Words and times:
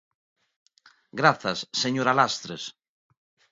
Grazas, 1.19 1.59
señora 1.81 2.15
Lastres. 2.19 2.63